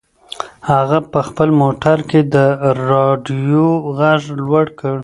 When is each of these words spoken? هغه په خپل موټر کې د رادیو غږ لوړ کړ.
هغه 0.71 0.99
په 1.11 1.19
خپل 1.27 1.49
موټر 1.61 1.97
کې 2.09 2.21
د 2.35 2.37
رادیو 2.89 3.67
غږ 3.97 4.21
لوړ 4.45 4.65
کړ. 4.79 4.97